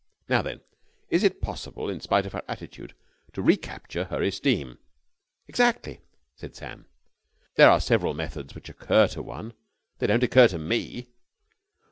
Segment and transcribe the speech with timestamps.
[0.29, 0.61] How, then,
[1.11, 2.95] is it possible, in spite of her attitude,
[3.33, 4.79] to recapture her esteem?"
[5.47, 6.01] "Exactly,"
[6.35, 6.87] said Sam.
[7.55, 9.53] "There are several methods which occur to one...."
[9.99, 11.05] "They don't occur to _me!